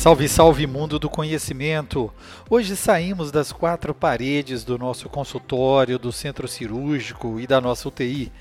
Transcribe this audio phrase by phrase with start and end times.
[0.00, 2.10] Salve, salve mundo do conhecimento!
[2.48, 8.32] Hoje saímos das quatro paredes do nosso consultório, do centro cirúrgico e da nossa UTI.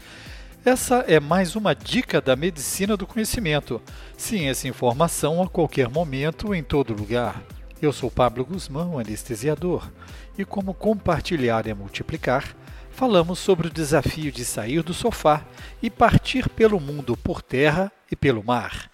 [0.64, 3.82] Essa é mais uma dica da medicina do conhecimento.
[4.16, 7.44] Sim, essa informação a qualquer momento, em todo lugar.
[7.82, 9.92] Eu sou Pablo Guzmão, anestesiador,
[10.38, 12.56] e como compartilhar é multiplicar,
[12.90, 15.42] falamos sobre o desafio de sair do sofá
[15.84, 18.90] e partir pelo mundo por terra e pelo mar.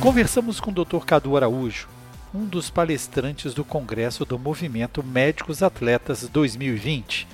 [0.00, 1.04] Conversamos com o Dr.
[1.04, 1.86] Cadu Araújo,
[2.34, 7.28] um dos palestrantes do Congresso do Movimento Médicos Atletas 2020.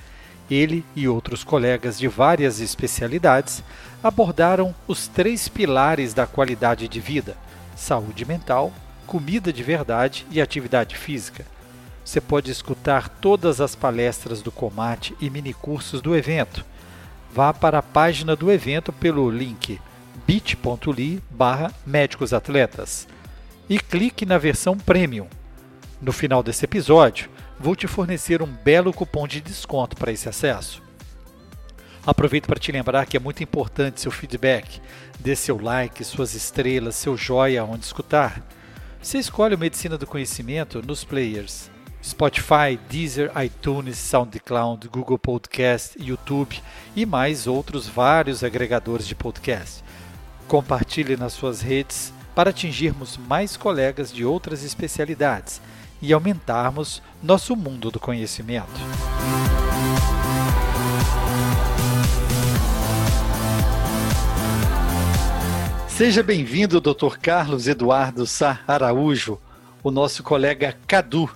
[0.51, 3.63] Ele e outros colegas de várias especialidades
[4.03, 7.37] abordaram os três pilares da qualidade de vida:
[7.77, 8.73] saúde mental,
[9.07, 11.47] comida de verdade e atividade física.
[12.05, 16.65] Você pode escutar todas as palestras do Comate e minicursos do evento.
[17.33, 19.79] Vá para a página do evento pelo link
[20.27, 23.07] bit.ly barra médicos atletas
[23.69, 25.29] e clique na versão premium.
[26.03, 30.83] No final desse episódio, vou te fornecer um belo cupom de desconto para esse acesso.
[32.05, 34.81] Aproveito para te lembrar que é muito importante seu feedback.
[35.21, 38.43] Dê seu like, suas estrelas, seu joia onde escutar.
[39.01, 41.71] Você escolhe o Medicina do Conhecimento nos players
[42.07, 46.63] Spotify, Deezer, iTunes, SoundCloud, Google Podcast, YouTube
[46.95, 49.83] e mais outros vários agregadores de podcast.
[50.49, 55.61] Compartilhe nas suas redes para atingirmos mais colegas de outras especialidades
[56.01, 58.69] e aumentarmos nosso mundo do conhecimento.
[65.89, 67.19] Seja bem-vindo, Dr.
[67.21, 69.41] Carlos Eduardo Sá Araújo,
[69.83, 71.31] o nosso colega Cadu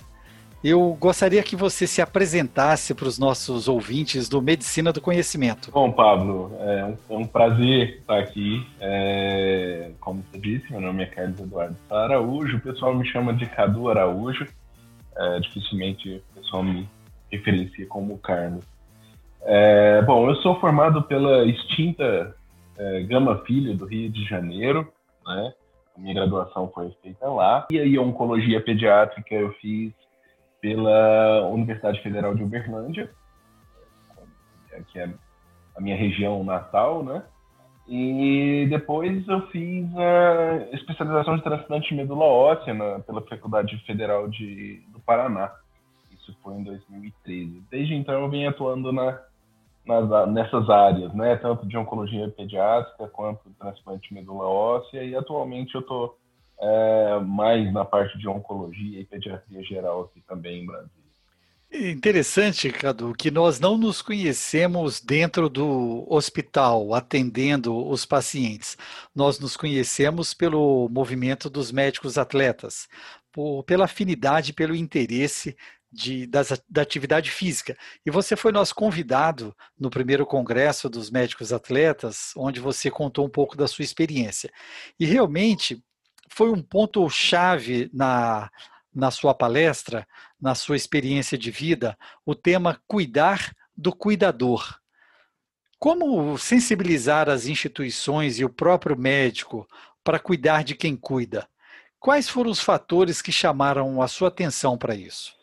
[0.63, 5.71] eu gostaria que você se apresentasse para os nossos ouvintes do Medicina do Conhecimento.
[5.71, 8.65] Bom, Pablo, é um, é um prazer estar aqui.
[8.79, 13.45] É, como você disse, meu nome é Carlos Eduardo Araújo, o pessoal me chama de
[13.47, 14.45] Cadu Araújo.
[15.17, 16.87] É, dificilmente o pessoal me
[17.31, 18.63] referencia como Carlos.
[19.43, 22.35] É, bom, eu sou formado pela extinta
[22.77, 24.87] é, Gama Filho do Rio de Janeiro,
[25.25, 25.53] né?
[25.97, 27.67] Minha graduação foi feita lá.
[27.71, 29.91] E aí, oncologia pediátrica eu fiz
[30.61, 33.09] pela Universidade Federal de Uberlândia,
[34.91, 35.09] que é
[35.75, 37.23] a minha região natal, né?
[37.87, 44.29] E depois eu fiz a especialização de transplante de medula óssea na, pela Faculdade Federal
[44.29, 45.51] de, do Paraná.
[46.11, 47.63] Isso foi em 2013.
[47.69, 49.19] Desde então eu venho atuando na,
[49.85, 51.35] nas, nessas áreas, né?
[51.37, 55.03] Tanto de oncologia pediátrica quanto transplante de medula óssea.
[55.03, 56.15] E atualmente eu estou
[56.61, 61.01] é, mais na parte de oncologia e pediatria geral aqui também em Brasília.
[61.73, 68.77] Interessante, Cadu, que nós não nos conhecemos dentro do hospital, atendendo os pacientes.
[69.15, 72.89] Nós nos conhecemos pelo movimento dos médicos atletas,
[73.31, 75.55] por, pela afinidade, pelo interesse
[75.89, 77.77] de, das, da atividade física.
[78.05, 83.29] E você foi nosso convidado no primeiro congresso dos médicos atletas, onde você contou um
[83.29, 84.51] pouco da sua experiência.
[84.99, 85.81] E realmente
[86.33, 88.49] foi um ponto chave na,
[88.95, 90.07] na sua palestra,
[90.41, 94.79] na sua experiência de vida, o tema cuidar do cuidador.
[95.77, 99.67] Como sensibilizar as instituições e o próprio médico
[100.03, 101.47] para cuidar de quem cuida?
[101.99, 105.35] Quais foram os fatores que chamaram a sua atenção para isso?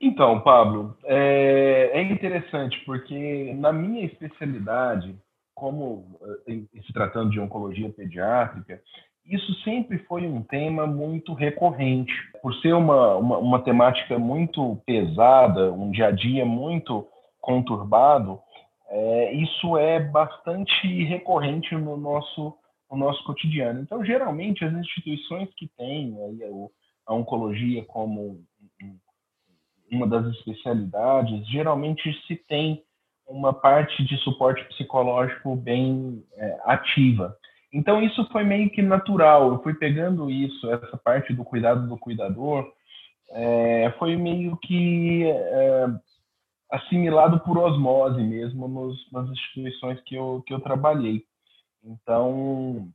[0.00, 5.14] Então, Pablo, é, é, interessante porque na minha especialidade,
[5.54, 8.80] como eh, se tratando de oncologia pediátrica,
[9.28, 12.12] isso sempre foi um tema muito recorrente.
[12.40, 17.06] Por ser uma, uma, uma, temática muito pesada, um dia a dia muito
[17.40, 18.40] conturbado,
[18.88, 22.54] é, isso é bastante recorrente no nosso,
[22.90, 23.80] no nosso cotidiano.
[23.80, 26.16] Então, geralmente, as instituições que têm
[27.06, 28.40] a oncologia como
[29.90, 32.82] uma das especialidades, geralmente se tem
[33.26, 37.36] uma parte de suporte psicológico bem é, ativa.
[37.72, 39.52] Então isso foi meio que natural.
[39.52, 42.70] Eu fui pegando isso, essa parte do cuidado do cuidador,
[43.30, 45.86] é, foi meio que é,
[46.70, 51.24] assimilado por osmose mesmo nos, nas instituições que eu, que eu trabalhei.
[51.84, 52.88] Então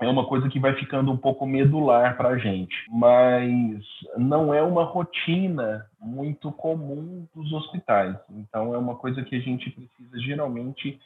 [0.00, 3.84] é uma coisa que vai ficando um pouco medular para a gente, mas
[4.16, 8.16] não é uma rotina muito comum dos hospitais.
[8.30, 10.98] Então é uma coisa que a gente precisa geralmente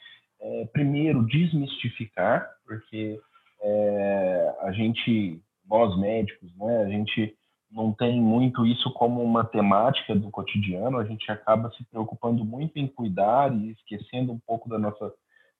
[0.43, 3.19] é, primeiro, desmistificar, porque
[3.61, 7.33] é, a gente, nós médicos, né, a gente
[7.71, 12.77] não tem muito isso como uma temática do cotidiano, a gente acaba se preocupando muito
[12.77, 15.11] em cuidar e esquecendo um pouco da nossa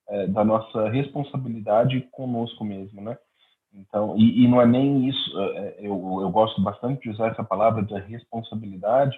[0.09, 3.17] é, da nossa responsabilidade conosco mesmo, né?
[3.73, 7.29] Então, e, e não é nem isso, é, é, eu, eu gosto bastante de usar
[7.29, 9.17] essa palavra da responsabilidade,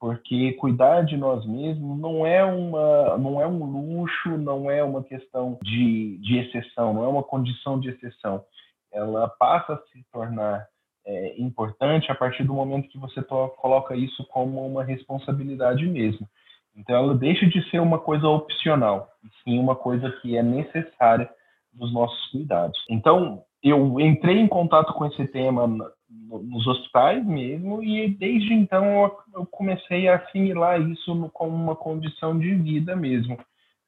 [0.00, 5.04] porque cuidar de nós mesmos não é uma não é um luxo, não é uma
[5.04, 8.42] questão de, de exceção, não é uma condição de exceção.
[8.90, 10.66] Ela passa a se tornar
[11.06, 16.26] é, importante a partir do momento que você to, coloca isso como uma responsabilidade mesmo.
[16.74, 21.28] Então, ela deixa de ser uma coisa opcional, e sim uma coisa que é necessária
[21.72, 22.78] dos nossos cuidados.
[22.88, 25.68] Então, eu entrei em contato com esse tema
[26.10, 32.54] nos hospitais mesmo e desde então eu comecei a assimilar isso como uma condição de
[32.54, 33.38] vida mesmo,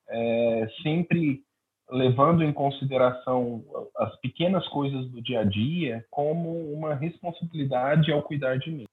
[0.08, 1.42] é, sempre
[1.90, 3.64] levando em consideração
[3.96, 8.86] as pequenas coisas do dia a dia como uma responsabilidade ao cuidar de mim.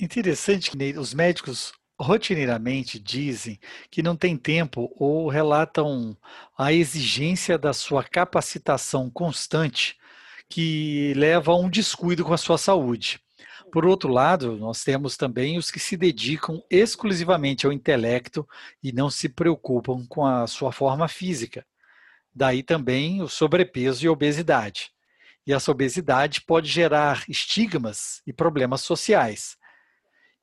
[0.00, 3.58] Interessante que os médicos rotineiramente dizem
[3.90, 6.16] que não tem tempo ou relatam
[6.56, 9.96] a exigência da sua capacitação constante
[10.48, 13.20] que leva a um descuido com a sua saúde.
[13.70, 18.48] Por outro lado, nós temos também os que se dedicam exclusivamente ao intelecto
[18.82, 21.66] e não se preocupam com a sua forma física.
[22.34, 24.90] Daí também o sobrepeso e a obesidade.
[25.46, 29.56] E essa obesidade pode gerar estigmas e problemas sociais.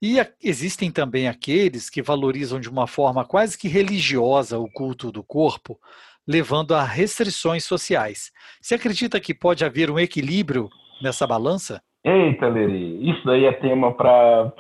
[0.02, 5.24] E existem também aqueles que valorizam de uma forma quase que religiosa o culto do
[5.24, 5.80] corpo,
[6.28, 8.32] levando a restrições sociais.
[8.62, 10.70] Você acredita que pode haver um equilíbrio
[11.02, 11.82] nessa balança?
[12.04, 14.52] Eita, Leri, isso daí é tema para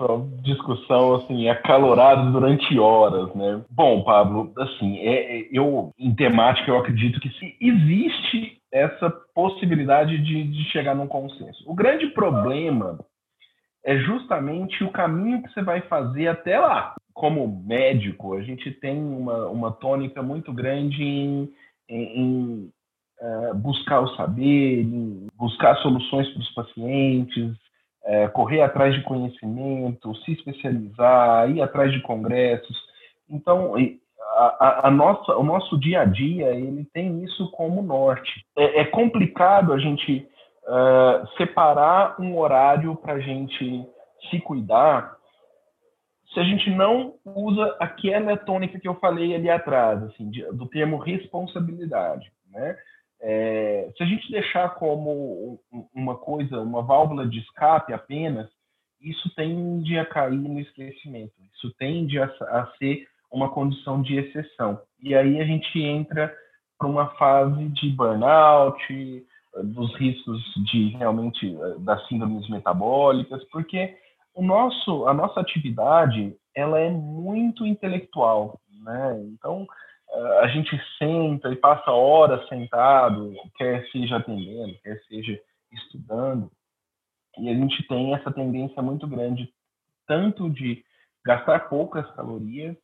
[0.41, 3.61] discussão assim acalorada durante horas, né?
[3.69, 7.29] Bom, Pablo, assim, é, é, eu em temática eu acredito que
[7.61, 11.63] existe essa possibilidade de, de chegar num consenso.
[11.67, 12.97] O grande problema
[13.85, 16.95] é justamente o caminho que você vai fazer até lá.
[17.15, 21.49] Como médico, a gente tem uma, uma tônica muito grande em,
[21.89, 22.71] em, em
[23.21, 27.51] uh, buscar o saber, em buscar soluções para os pacientes,
[28.03, 32.77] uh, correr atrás de conhecimento, se especializar, ir atrás de congressos.
[33.29, 33.75] Então,
[34.35, 38.45] a, a, nossa, o nosso dia a dia ele tem isso como norte.
[38.57, 40.27] É, é complicado a gente
[40.67, 43.85] uh, separar um horário para a gente
[44.29, 45.15] se cuidar
[46.35, 50.67] se a gente não usa aquela tônica que eu falei ali atrás, assim, de, do
[50.67, 52.77] termo responsabilidade, né?
[53.21, 55.59] É, se a gente deixar como
[55.93, 58.49] uma coisa, uma válvula de escape apenas,
[59.01, 61.31] isso tende a cair no esquecimento.
[61.55, 64.79] Isso tende a, a ser uma condição de exceção.
[65.01, 66.35] E aí a gente entra
[66.77, 69.25] para uma fase de burnout,
[69.63, 73.95] dos riscos de realmente eh, das síndromes metabólicas, porque
[74.35, 79.19] o nosso, a nossa atividade ela é muito intelectual, né?
[79.33, 79.65] Então
[80.11, 85.39] eh, a gente senta e passa horas sentado, quer seja atendendo, quer seja
[85.71, 86.51] estudando,
[87.37, 89.49] e a gente tem essa tendência muito grande
[90.07, 90.83] tanto de
[91.25, 92.77] gastar poucas calorias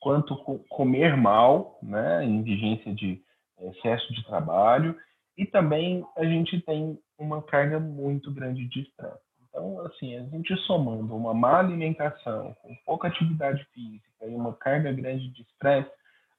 [0.00, 0.36] quanto
[0.68, 3.22] comer mal, né, em vigência de
[3.60, 4.96] excesso de trabalho
[5.36, 9.27] e também a gente tem uma carga muito grande de estresse.
[9.58, 14.92] Então, assim, a gente somando uma má alimentação, com pouca atividade física e uma carga
[14.92, 15.90] grande de estresse,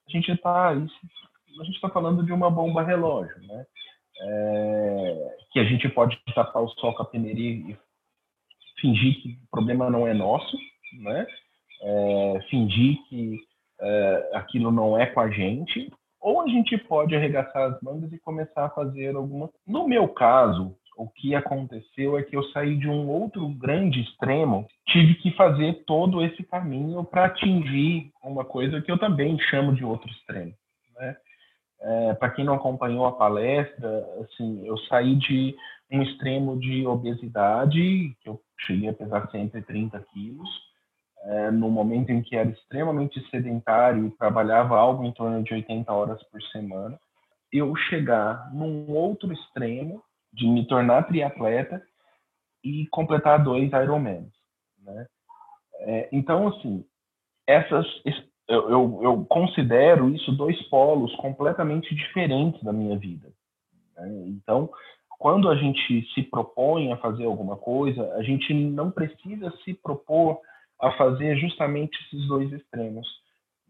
[0.08, 3.66] a gente está a gente está falando de uma bomba relógio, né?
[4.22, 9.50] É, que a gente pode tapar o sol com a peneirinha e fingir que o
[9.50, 10.56] problema não é nosso,
[11.02, 11.26] né?
[11.82, 13.38] É, fingir que
[13.80, 18.18] é, aquilo não é com a gente, ou a gente pode arregaçar as mangas e
[18.18, 19.50] começar a fazer alguma.
[19.66, 24.68] No meu caso, o que aconteceu é que eu saí de um outro grande extremo,
[24.86, 29.82] tive que fazer todo esse caminho para atingir uma coisa que eu também chamo de
[29.82, 30.52] outro extremo.
[30.98, 31.16] Né?
[31.80, 35.56] É, para quem não acompanhou a palestra, assim, eu saí de
[35.90, 40.50] um extremo de obesidade, que eu cheguei a pesar 130 quilos,
[41.22, 45.90] é, no momento em que era extremamente sedentário e trabalhava algo em torno de 80
[45.90, 47.00] horas por semana,
[47.50, 50.02] eu chegar num outro extremo
[50.32, 51.82] de me tornar triatleta
[52.62, 54.32] e completar dois Ironmans,
[54.82, 55.06] né?
[55.82, 56.84] É, então, assim,
[57.46, 57.86] essas,
[58.46, 63.28] eu, eu, eu, considero isso dois polos completamente diferentes da minha vida.
[63.96, 64.24] Né?
[64.26, 64.68] Então,
[65.18, 70.38] quando a gente se propõe a fazer alguma coisa, a gente não precisa se propor
[70.80, 73.06] a fazer justamente esses dois extremos.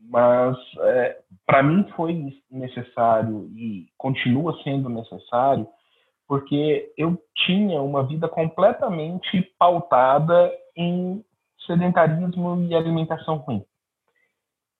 [0.02, 5.68] Mas é, para mim foi necessário e continua sendo necessário
[6.30, 11.24] porque eu tinha uma vida completamente pautada em
[11.66, 13.64] sedentarismo e alimentação ruim.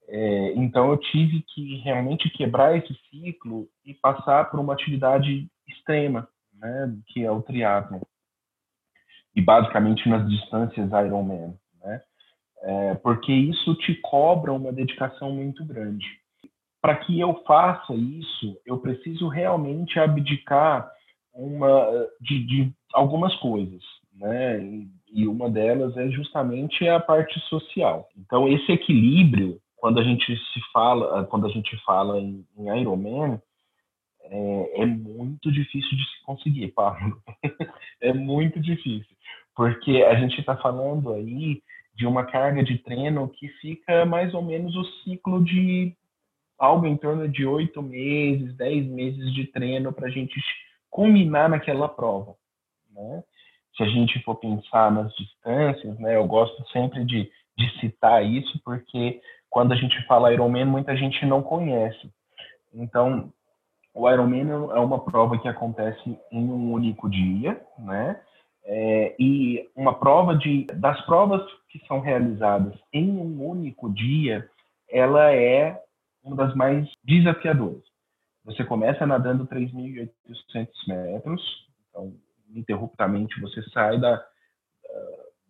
[0.07, 6.29] É, então eu tive que realmente quebrar esse ciclo e passar por uma atividade extrema,
[6.55, 8.01] né, que é o triatlo.
[9.35, 12.03] E basicamente nas distâncias Ironman, né?
[12.63, 16.07] É, porque isso te cobra uma dedicação muito grande.
[16.81, 20.89] Para que eu faça isso, eu preciso realmente abdicar
[21.45, 23.83] uma de, de algumas coisas,
[24.15, 24.61] né?
[25.13, 28.09] E, uma delas é justamente a parte social.
[28.17, 33.41] Então esse equilíbrio quando a gente se fala, quando a gente fala em, em Ironman,
[34.25, 37.21] é, é, muito difícil de se conseguir, Pablo.
[38.01, 39.17] é muito difícil,
[39.57, 41.63] porque a gente está falando aí
[41.95, 45.95] de uma carga de treino que fica mais ou menos o ciclo de
[46.59, 50.39] algo em torno de oito meses, dez meses de treino para a gente
[50.91, 52.35] culminar naquela prova,
[52.91, 53.23] né?
[53.77, 56.17] Se a gente for pensar nas distâncias, né?
[56.17, 61.25] Eu gosto sempre de, de citar isso porque quando a gente fala Ironman, muita gente
[61.25, 62.11] não conhece.
[62.73, 63.33] Então,
[63.95, 68.21] o Ironman é uma prova que acontece em um único dia, né?
[68.65, 74.49] É, e uma prova de das provas que são realizadas em um único dia,
[74.89, 75.81] ela é
[76.23, 77.90] uma das mais desafiadoras.
[78.45, 82.15] Você começa nadando 3.800 metros, então,
[82.55, 84.25] interruptamente você sai da,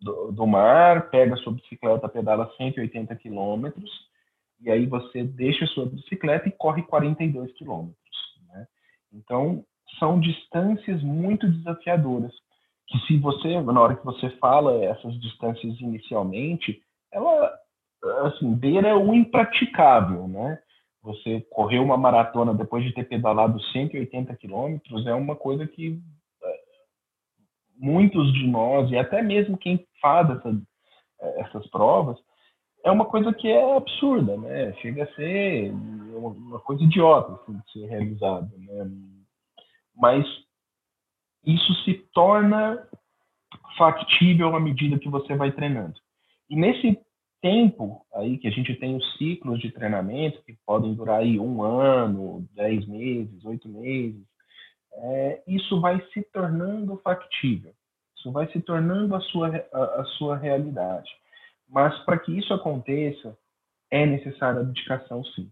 [0.01, 3.89] do, do mar, pega sua bicicleta, pedala 180 quilômetros,
[4.59, 7.95] e aí você deixa sua bicicleta e corre 42 quilômetros.
[8.47, 8.67] Né?
[9.13, 9.63] Então,
[9.99, 12.33] são distâncias muito desafiadoras,
[12.87, 16.81] que se você, na hora que você fala essas distâncias inicialmente,
[17.11, 17.53] ela,
[18.25, 20.59] assim, beira o impraticável, né?
[21.03, 25.99] Você correr uma maratona depois de ter pedalado 180 quilômetros é uma coisa que
[27.75, 30.61] muitos de nós, e até mesmo quem faz essa,
[31.37, 32.17] essas provas,
[32.83, 34.73] é uma coisa que é absurda, né?
[34.73, 35.71] Chega a ser
[36.13, 38.91] uma coisa idiota assim, de ser realizada, né?
[39.95, 40.25] Mas
[41.43, 42.87] isso se torna
[43.77, 45.95] factível à medida que você vai treinando.
[46.49, 46.99] E nesse
[47.41, 51.63] tempo aí que a gente tem os ciclos de treinamento que podem durar aí um
[51.63, 54.21] ano, dez meses, oito meses,
[54.93, 57.73] é, isso vai se tornando factível,
[58.15, 61.09] isso vai se tornando a sua, a, a sua realidade.
[61.67, 63.37] Mas para que isso aconteça,
[63.89, 65.49] é necessária dedicação, sim.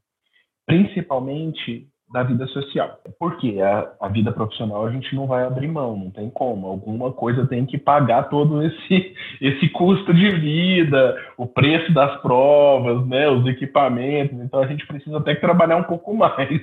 [0.65, 2.99] Principalmente da vida social.
[3.19, 6.67] Porque a, a vida profissional a gente não vai abrir mão, não tem como.
[6.67, 13.05] Alguma coisa tem que pagar todo esse, esse custo de vida, o preço das provas,
[13.07, 14.39] né, os equipamentos.
[14.39, 16.49] Então a gente precisa até trabalhar um pouco mais.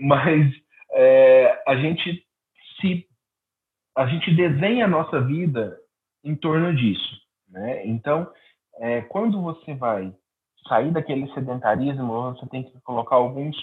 [0.00, 0.52] mas
[0.92, 2.24] é, a gente
[2.80, 3.06] se
[3.96, 5.76] a gente desenha a nossa vida
[6.22, 7.86] em torno disso, né?
[7.86, 8.30] Então,
[8.78, 10.12] é, quando você vai
[10.68, 13.56] sair daquele sedentarismo, você tem que colocar alguns,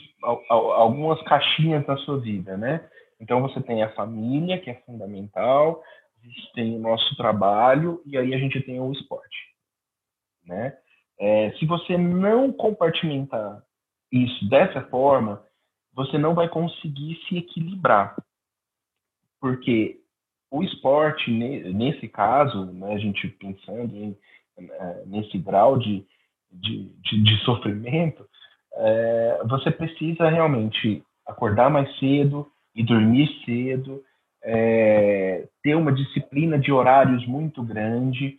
[0.50, 2.88] algumas caixinhas na sua vida, né?
[3.20, 5.82] Então, você tem a família, que é fundamental,
[6.22, 9.38] a gente tem o nosso trabalho e aí a gente tem o esporte,
[10.46, 10.78] né?
[11.20, 13.64] É, se você não compartimentar
[14.12, 15.44] isso dessa forma,
[15.94, 18.16] você não vai conseguir se equilibrar.
[19.40, 20.00] Porque
[20.50, 24.18] o esporte, nesse caso, né, a gente pensando em,
[24.58, 26.06] é, nesse grau de,
[26.54, 28.26] de, de, de sofrimento,
[28.76, 34.04] é, você precisa realmente acordar mais cedo e dormir cedo,
[34.44, 38.38] é, ter uma disciplina de horários muito grande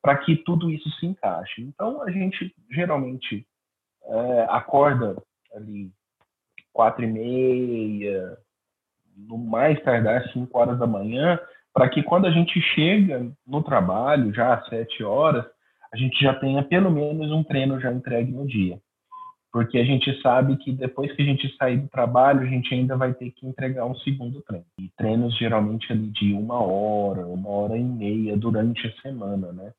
[0.00, 1.62] para que tudo isso se encaixe.
[1.62, 3.46] Então, a gente geralmente
[4.04, 5.16] é, acorda
[5.54, 5.90] ali
[6.72, 8.36] quatro e meia,
[9.16, 11.38] no mais tardar cinco horas da manhã,
[11.72, 15.44] para que quando a gente chega no trabalho, já às sete horas,
[15.92, 18.80] a gente já tenha pelo menos um treino já entregue no dia.
[19.52, 22.96] Porque a gente sabe que depois que a gente sair do trabalho, a gente ainda
[22.96, 24.64] vai ter que entregar um segundo treino.
[24.78, 29.74] E treinos geralmente ali de uma hora, uma hora e meia durante a semana, né?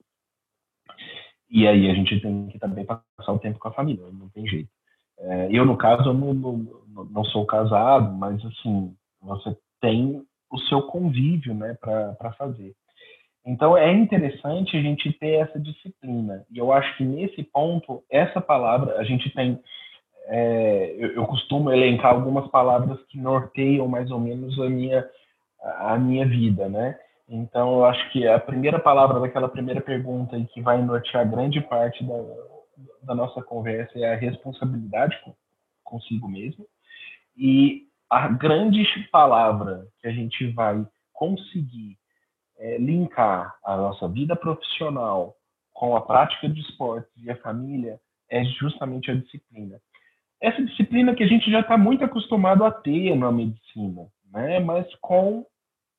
[1.50, 4.46] E aí a gente tem que também passar o tempo com a família, não tem
[4.48, 4.70] jeito.
[5.20, 10.82] É, eu, no caso, não, não, não, sou casado, mas, assim, você tem o seu
[10.84, 12.76] convívio, né, para fazer.
[13.46, 16.46] Então, é interessante a gente ter essa disciplina.
[16.50, 19.60] E eu acho que, nesse ponto, essa palavra, a gente tem...
[20.28, 25.06] É, eu, eu, costumo elencar algumas palavras que norteiam mais ou menos a minha,
[25.80, 26.98] a minha vida, né?
[27.28, 31.60] Então, eu acho que a primeira palavra daquela primeira pergunta e que vai nortear grande
[31.60, 32.16] parte da,
[33.04, 35.18] da nossa conversa é a responsabilidade
[35.84, 36.66] consigo mesmo.
[37.38, 41.98] E a grande palavra que a gente vai conseguir
[42.58, 45.36] é, linkar a nossa vida profissional
[45.74, 49.82] com a prática de esportes e a família é justamente a disciplina.
[50.42, 54.60] Essa disciplina que a gente já está muito acostumado a ter na medicina, né?
[54.60, 55.46] mas com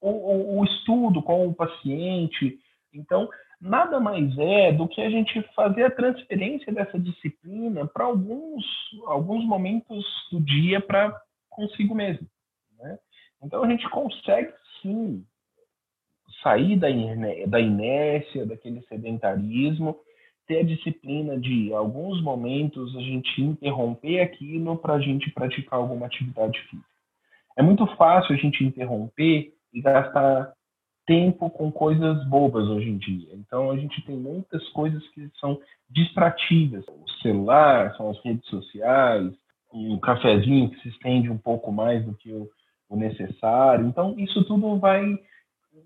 [0.00, 2.58] o, o, o estudo, com o paciente.
[2.92, 3.28] Então,
[3.60, 8.64] nada mais é do que a gente fazer a transferência dessa disciplina para alguns,
[9.06, 11.18] alguns momentos do dia para
[11.48, 12.26] consigo mesmo.
[12.78, 12.98] Né?
[13.42, 15.24] Então, a gente consegue, sim,
[16.44, 16.88] sair da,
[17.48, 19.96] da inércia, daquele sedentarismo,
[20.46, 25.80] ter a disciplina de, em alguns momentos, a gente interromper aquilo para a gente praticar
[25.80, 26.88] alguma atividade física.
[27.56, 30.52] É muito fácil a gente interromper e gastar
[31.06, 33.28] tempo com coisas bobas hoje em dia.
[33.34, 35.58] Então, a gente tem muitas coisas que são
[35.88, 36.84] distrativas.
[36.88, 39.32] O celular, são as redes sociais,
[39.72, 42.48] um cafezinho que se estende um pouco mais do que o,
[42.88, 43.86] o necessário.
[43.86, 45.04] Então, isso tudo vai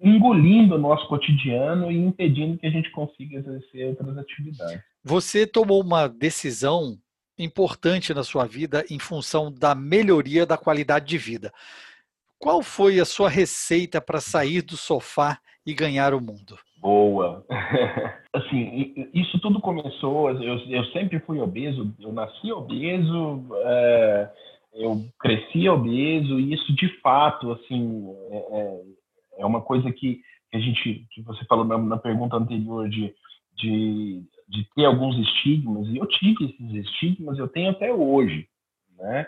[0.00, 4.83] engolindo o nosso cotidiano e impedindo que a gente consiga exercer outras atividades.
[5.04, 6.99] Você tomou uma decisão
[7.38, 11.52] importante na sua vida em função da melhoria da qualidade de vida.
[12.38, 16.59] Qual foi a sua receita para sair do sofá e ganhar o mundo?
[16.80, 17.45] Boa.
[18.33, 20.30] assim, isso tudo começou.
[20.30, 21.92] Eu, eu, sempre fui obeso.
[21.99, 23.45] Eu nasci obeso.
[23.64, 24.30] É,
[24.75, 28.80] eu cresci obeso e isso de fato, assim, é,
[29.38, 33.14] é uma coisa que, que a gente, que você falou na, na pergunta anterior de,
[33.57, 38.49] de, de, ter alguns estigmas, e eu tive esses estigmas, eu tenho até hoje,
[38.97, 39.26] né?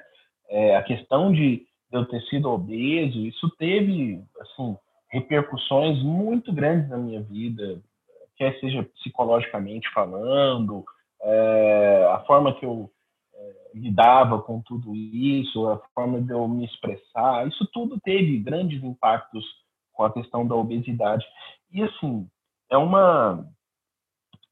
[0.49, 4.77] É, a questão de eu ter sido obeso, isso teve, assim,
[5.09, 7.81] repercussões muito grandes na minha vida,
[8.37, 10.85] quer seja psicologicamente falando,
[11.23, 12.91] é, a forma que eu
[13.35, 18.83] é, lidava com tudo isso, a forma de eu me expressar, isso tudo teve grandes
[18.83, 19.45] impactos
[20.01, 21.23] com a questão da obesidade.
[21.71, 22.27] E assim,
[22.71, 23.47] é uma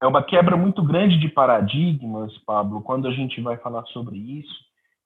[0.02, 4.54] é uma quebra muito grande de paradigmas, Pablo, quando a gente vai falar sobre isso,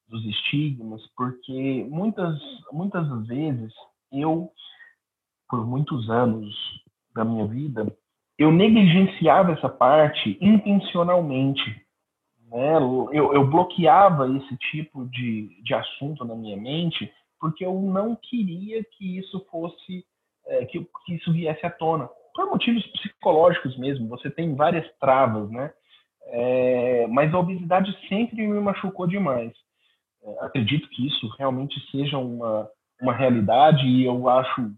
[0.08, 2.36] dos estigmas, porque muitas
[2.72, 3.72] muitas vezes
[4.12, 4.50] eu
[5.48, 6.52] por muitos anos
[7.14, 7.96] da minha vida,
[8.36, 11.62] eu negligenciava essa parte intencionalmente.
[12.50, 12.76] Né?
[12.78, 18.84] Eu, eu bloqueava esse tipo de, de assunto na minha mente porque eu não queria
[18.84, 20.06] que isso fosse
[20.52, 22.08] é, que, que isso viesse à tona.
[22.34, 25.72] Por motivos psicológicos mesmo, você tem várias travas, né?
[26.26, 29.52] É, mas a obesidade sempre me machucou demais.
[30.22, 32.68] É, acredito que isso realmente seja uma,
[33.00, 34.72] uma realidade e eu acho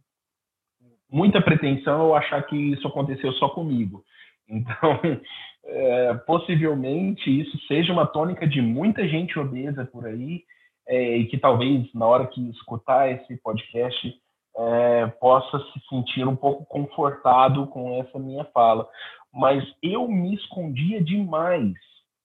[1.10, 4.04] muita pretensão eu achar que isso aconteceu só comigo.
[4.48, 5.00] Então,
[5.64, 10.42] é, possivelmente isso seja uma tônica de muita gente obesa por aí
[10.88, 14.23] é, e que talvez na hora que escutar esse podcast
[14.56, 18.88] é, possa se sentir um pouco confortado com essa minha fala.
[19.32, 21.74] Mas eu me escondia demais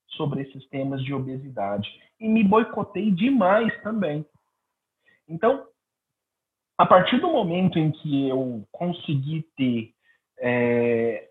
[0.09, 1.89] sobre esses temas de obesidade
[2.19, 4.25] e me boicotei demais também.
[5.27, 5.65] Então,
[6.77, 9.93] a partir do momento em que eu consegui ter
[10.39, 11.29] é,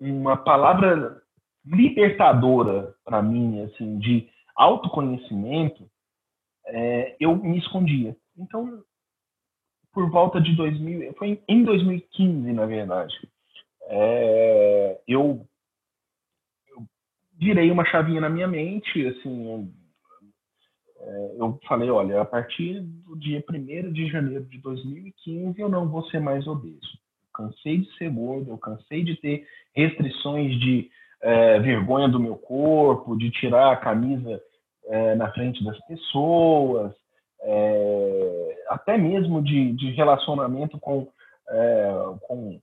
[0.00, 1.22] uma palavra
[1.64, 5.88] libertadora para mim, assim, de autoconhecimento,
[6.66, 8.16] é, eu me escondia.
[8.36, 8.82] Então,
[9.94, 13.14] por volta de 2000, foi em 2015, na verdade.
[13.86, 15.46] É, eu,
[16.68, 16.84] eu,
[17.38, 19.68] virei uma chavinha na minha mente, assim, eu,
[20.98, 25.88] é, eu falei, olha, a partir do dia 1 de janeiro de 2015 eu não
[25.88, 26.98] vou ser mais obeso.
[27.22, 30.90] Eu cansei de ser gordo, eu cansei de ter restrições de
[31.22, 34.42] é, vergonha do meu corpo, de tirar a camisa
[34.86, 36.94] é, na frente das pessoas,
[37.44, 41.06] é, até mesmo de, de relacionamento com,
[41.48, 42.58] é, com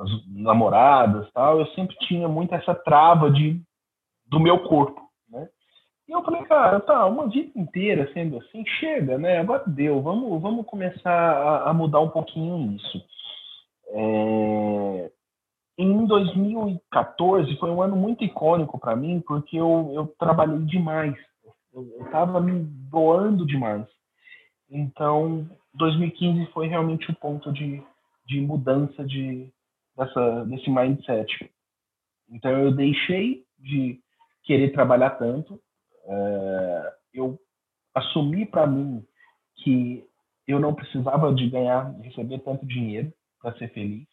[0.00, 3.60] as namoradas tal, eu sempre tinha muito essa trava de,
[4.26, 5.48] do meu corpo, né?
[6.08, 9.38] E eu falei, cara, tá, uma vida inteira sendo assim, chega, né?
[9.38, 13.04] Agora deu, vamos, vamos começar a, a mudar um pouquinho isso.
[13.88, 15.10] É...
[15.78, 21.16] Em 2014 foi um ano muito icônico para mim, porque eu, eu trabalhei demais
[21.72, 23.86] eu estava me doando demais.
[24.68, 27.82] Então, 2015 foi realmente o ponto de,
[28.26, 29.52] de mudança de,
[29.96, 31.50] dessa, desse mindset.
[32.28, 34.00] Então, eu deixei de
[34.42, 35.60] querer trabalhar tanto.
[36.04, 37.38] É, eu
[37.94, 39.04] assumi para mim
[39.56, 40.04] que
[40.46, 44.06] eu não precisava de ganhar, de receber tanto dinheiro para ser feliz.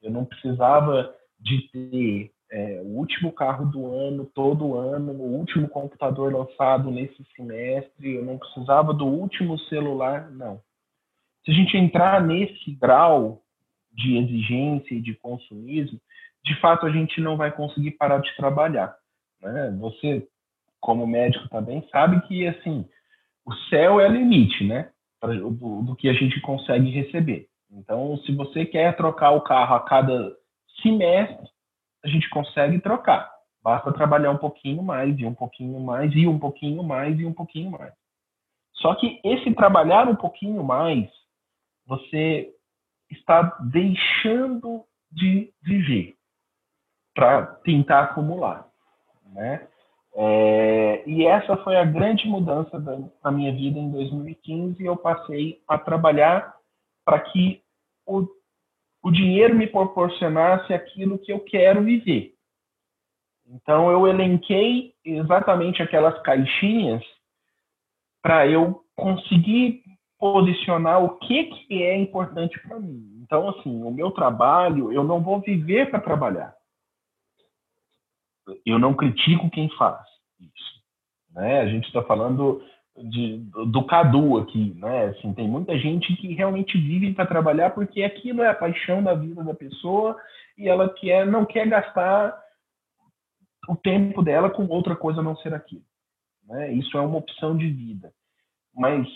[0.00, 5.68] Eu não precisava de ter é, o último carro do ano, todo ano, o último
[5.68, 10.60] computador lançado nesse semestre, eu não precisava do último celular, não.
[11.44, 13.42] Se a gente entrar nesse grau
[13.92, 16.00] de exigência e de consumismo,
[16.44, 18.96] de fato a gente não vai conseguir parar de trabalhar.
[19.42, 19.76] Né?
[19.80, 20.26] Você,
[20.80, 22.88] como médico também, sabe que assim
[23.44, 24.90] o céu é limite, né?
[25.20, 27.48] Do, do que a gente consegue receber.
[27.72, 30.36] Então, se você quer trocar o carro a cada
[30.80, 31.48] semestre,
[32.04, 33.30] a gente consegue trocar.
[33.62, 37.32] Basta trabalhar um pouquinho mais, e um pouquinho mais, e um pouquinho mais, e um
[37.32, 37.92] pouquinho mais.
[38.74, 41.10] Só que esse trabalhar um pouquinho mais,
[41.86, 42.54] você
[43.10, 46.14] está deixando de viver
[47.14, 48.68] para tentar acumular,
[49.26, 49.66] né?
[50.14, 54.84] É, e essa foi a grande mudança da, da, minha vida em 2015.
[54.84, 56.56] Eu passei a trabalhar
[57.04, 57.62] para que
[58.06, 58.26] o,
[59.02, 62.34] o dinheiro me proporcionasse aquilo que eu quero viver.
[63.46, 67.02] Então eu elenquei exatamente aquelas caixinhas
[68.22, 69.82] para eu conseguir
[70.18, 73.20] posicionar o que, que é importante para mim.
[73.22, 76.54] Então, assim, o meu trabalho, eu não vou viver para trabalhar.
[78.66, 80.00] Eu não critico quem faz
[80.40, 80.82] isso.
[81.30, 81.60] Né?
[81.60, 82.62] A gente está falando
[83.04, 85.06] de, do Cadu aqui, né?
[85.06, 89.14] Assim, tem muita gente que realmente vive para trabalhar porque aquilo é a paixão da
[89.14, 90.16] vida da pessoa
[90.56, 92.38] e ela quer, não quer gastar
[93.68, 95.84] o tempo dela com outra coisa a não ser aquilo.
[96.46, 96.72] Né?
[96.72, 98.12] Isso é uma opção de vida.
[98.74, 99.06] Mas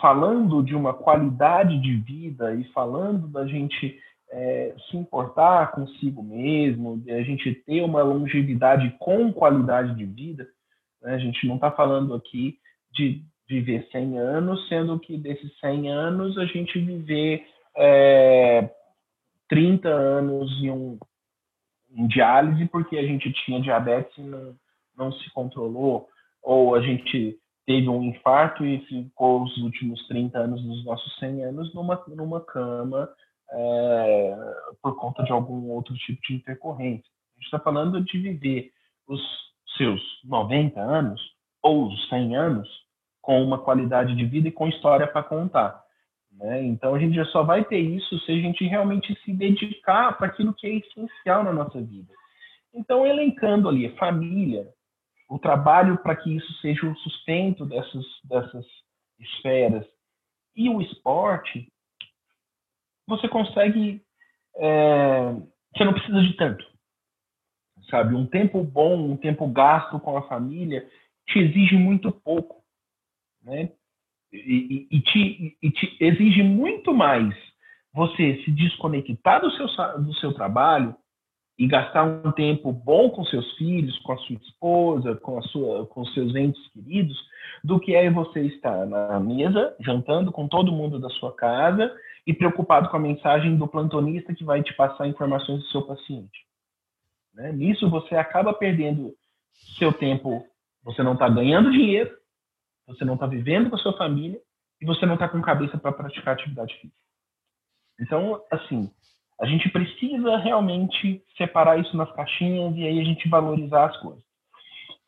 [0.00, 3.98] falando de uma qualidade de vida e falando da gente
[4.30, 10.46] é, se importar consigo mesmo, de a gente ter uma longevidade com qualidade de vida,
[11.02, 11.14] né?
[11.14, 12.58] a gente não está falando aqui
[12.92, 17.46] de viver 100 anos, sendo que desses 100 anos a gente viver
[17.76, 18.70] é,
[19.48, 20.98] 30 anos em, um,
[21.90, 24.54] em diálise porque a gente tinha diabetes e não,
[24.96, 26.08] não se controlou,
[26.42, 31.44] ou a gente teve um infarto e ficou os últimos 30 anos dos nossos 100
[31.44, 33.08] anos numa, numa cama
[33.50, 34.36] é,
[34.82, 37.10] por conta de algum outro tipo de intercorrência.
[37.10, 38.70] A gente está falando de viver
[39.06, 39.20] os
[39.76, 41.20] seus 90 anos
[41.62, 42.68] ou os 100 anos
[43.20, 45.82] com uma qualidade de vida e com história para contar.
[46.32, 46.62] Né?
[46.62, 50.28] Então a gente já só vai ter isso se a gente realmente se dedicar para
[50.28, 52.12] aquilo que é essencial na nossa vida.
[52.72, 54.68] Então, elencando ali a família,
[55.28, 58.64] o trabalho para que isso seja o sustento dessas, dessas
[59.18, 59.86] esferas
[60.54, 61.70] e o esporte,
[63.06, 64.02] você consegue.
[64.56, 65.32] É,
[65.74, 66.64] você não precisa de tanto.
[67.90, 68.14] Sabe?
[68.14, 70.88] Um tempo bom, um tempo gasto com a família,
[71.28, 72.62] te exige muito pouco.
[73.42, 73.70] Né?
[74.32, 77.34] E, e, e, te, e te exige muito mais
[77.92, 79.66] você se desconectar do seu,
[79.98, 80.94] do seu trabalho
[81.58, 85.86] e gastar um tempo bom com seus filhos, com a sua esposa, com a sua,
[85.86, 87.18] com seus entes queridos,
[87.64, 91.92] do que é você estar na mesa jantando com todo mundo da sua casa
[92.24, 96.46] e preocupado com a mensagem do plantonista que vai te passar informações do seu paciente.
[97.34, 97.50] Né?
[97.52, 99.12] Nisso você acaba perdendo
[99.78, 100.44] seu tempo,
[100.82, 102.16] você não está ganhando dinheiro,
[102.86, 104.40] você não está vivendo com a sua família
[104.80, 107.00] e você não está com cabeça para praticar atividade física.
[108.00, 108.90] Então, assim,
[109.40, 114.24] a gente precisa realmente separar isso nas caixinhas e aí a gente valorizar as coisas.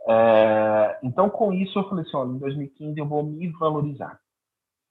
[0.09, 4.19] É, então, com isso, eu falei assim: olha, em 2015 eu vou me valorizar.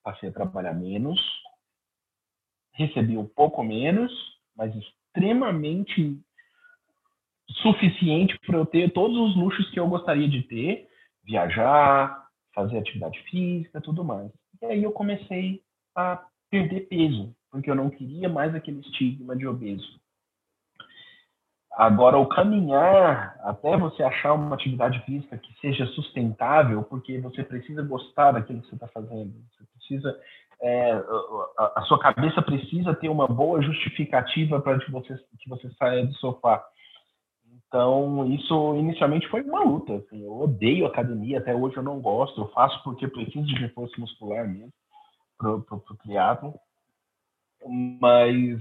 [0.04, 1.20] Passei a trabalhar menos,
[2.74, 4.12] recebi um pouco menos,
[4.56, 6.20] mas extremamente
[7.58, 10.88] suficiente para eu ter todos os luxos que eu gostaria de ter,
[11.24, 14.32] viajar, fazer atividade física, tudo mais.
[14.62, 15.62] E aí eu comecei
[15.96, 20.00] a perder peso, porque eu não queria mais aquele estigma de obeso.
[21.80, 27.82] Agora, o caminhar até você achar uma atividade física que seja sustentável, porque você precisa
[27.84, 29.34] gostar daquilo que você está fazendo.
[29.52, 30.20] Você precisa,
[30.62, 30.92] é,
[31.58, 36.06] a, a, sua cabeça precisa ter uma boa justificativa para que você, que você saia
[36.06, 36.62] do sofá.
[37.70, 39.96] Então, isso inicialmente foi uma luta.
[39.96, 42.42] Assim, eu odeio academia, até hoje eu não gosto.
[42.42, 44.74] Eu faço porque preciso de reforço muscular mesmo
[45.38, 46.54] para o triatlo
[47.68, 48.60] mas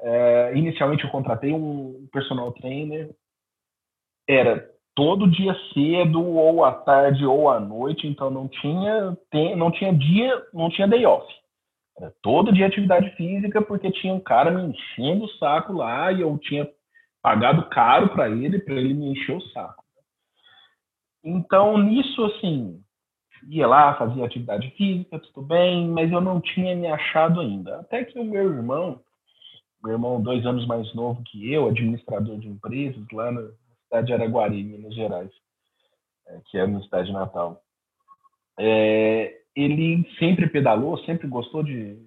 [0.00, 3.10] é, inicialmente eu contratei um personal trainer,
[4.28, 9.16] era todo dia cedo, ou à tarde, ou à noite, então não tinha,
[9.56, 11.26] não tinha dia, não tinha day off.
[11.98, 16.20] Era todo dia atividade física, porque tinha um cara me enchendo o saco lá e
[16.20, 16.68] eu tinha
[17.26, 19.82] pagado caro para ele, para ele me encher o saco.
[21.24, 22.80] Então, nisso, assim,
[23.48, 27.80] ia lá, fazia atividade física, tudo bem, mas eu não tinha me achado ainda.
[27.80, 29.00] Até que o meu irmão,
[29.82, 33.42] meu irmão dois anos mais novo que eu, administrador de empresas lá na
[33.82, 35.32] cidade de Araguari, Minas Gerais,
[36.28, 37.60] é, que é na cidade de Natal,
[38.56, 41.98] é, ele sempre pedalou, sempre gostou de,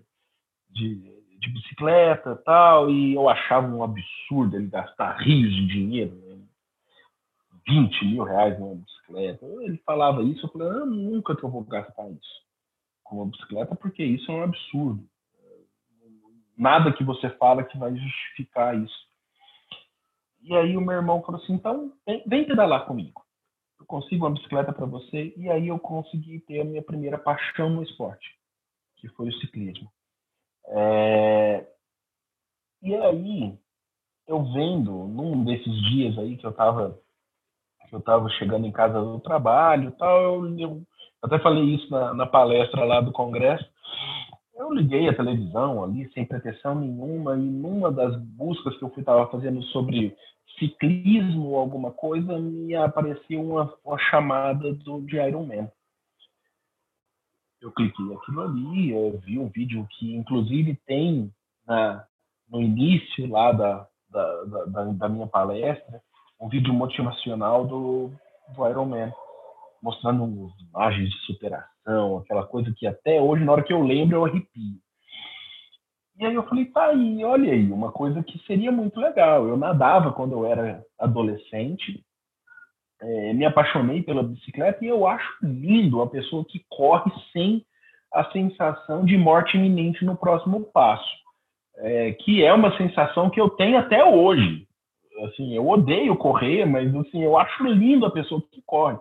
[0.69, 6.37] de, de bicicleta tal, e eu achava um absurdo ele gastar rios de dinheiro, né?
[7.67, 9.45] 20 mil reais numa bicicleta.
[9.45, 12.49] Ele falava isso, eu falei, ah, nunca que eu vou gastar isso
[13.03, 15.03] com uma bicicleta, porque isso é um absurdo.
[16.57, 19.07] Nada que você fala que vai justificar isso.
[20.41, 23.23] E aí o meu irmão falou assim, então vem, vem pedalar comigo.
[23.79, 25.33] Eu consigo uma bicicleta para você.
[25.37, 28.35] E aí eu consegui ter a minha primeira paixão no esporte,
[28.97, 29.89] que foi o ciclismo.
[30.67, 31.65] É...
[32.81, 33.57] E aí,
[34.27, 36.97] eu vendo, num desses dias aí que eu estava
[37.89, 40.81] que eu estava chegando em casa do trabalho tal, eu, eu
[41.23, 43.65] até falei isso na, na, palestra lá do congresso,
[44.55, 49.25] eu liguei a televisão ali sem pretensão nenhuma e numa das buscas que eu estava
[49.31, 50.15] fazendo sobre
[50.59, 55.71] ciclismo ou alguma coisa, me apareceu uma, uma chamada do, de Iron Man
[57.61, 61.31] eu cliquei aquilo ali, eu vi um vídeo que inclusive tem
[61.67, 62.05] na,
[62.49, 66.01] no início lá da, da, da, da, minha palestra,
[66.39, 68.11] um vídeo motivacional do,
[68.55, 69.11] do Iron Man,
[69.81, 74.25] mostrando imagens de superação, aquela coisa que até hoje, na hora que eu lembro, eu
[74.25, 74.79] arrepio.
[76.17, 79.47] E aí eu falei, tá aí, olha aí, uma coisa que seria muito legal.
[79.47, 82.03] Eu nadava quando eu era adolescente,
[83.01, 87.65] é, me apaixonei pela bicicleta e eu acho lindo a pessoa que corre sem
[88.13, 91.09] a sensação de morte iminente no próximo passo,
[91.77, 94.67] é, que é uma sensação que eu tenho até hoje.
[95.25, 98.97] Assim, eu odeio correr, mas assim, eu acho lindo a pessoa que corre.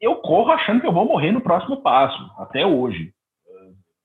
[0.00, 3.12] Eu corro achando que eu vou morrer no próximo passo, até hoje.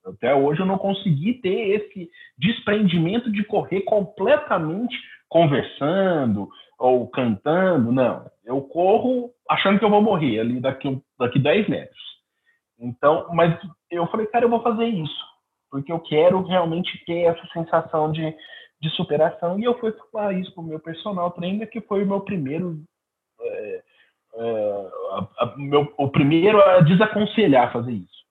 [0.06, 4.96] Até hoje eu não consegui ter esse desprendimento de correr completamente
[5.30, 8.30] conversando ou cantando, não.
[8.44, 12.04] Eu corro achando que eu vou morrer ali daqui, daqui 10 metros.
[12.80, 13.58] Então, mas
[13.90, 15.26] eu falei, cara, eu vou fazer isso,
[15.70, 18.36] porque eu quero realmente ter essa sensação de,
[18.82, 19.60] de superação.
[19.60, 22.84] E eu fui falar isso para o meu personal trainer, que foi o meu primeiro.
[23.40, 23.84] É,
[24.36, 28.24] é, a, a, meu, o primeiro a desaconselhar fazer isso.